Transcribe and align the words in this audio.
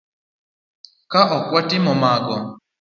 Ka 1.11 1.21
ok 1.37 1.45
watimo 1.53 1.91
mago 2.01 2.35